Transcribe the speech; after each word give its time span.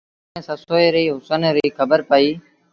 جڏهيݩ 0.33 0.45
سسئيٚ 0.47 0.93
ري 0.95 1.03
هُسن 1.15 1.41
ريٚ 1.55 1.75
کبرپئيٚ۔ 1.77 2.35